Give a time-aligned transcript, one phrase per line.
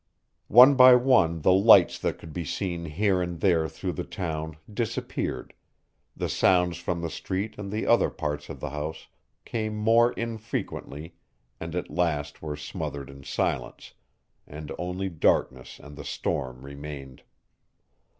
[0.47, 4.57] One by one the lights that could be seen here and there through the town
[4.73, 5.53] disappeared,
[6.17, 9.09] the sounds from the streets and the other parts of the house
[9.45, 11.13] came more infrequently
[11.59, 13.93] and at last were smothered in silence,
[14.47, 17.21] and only darkness and the storm remained.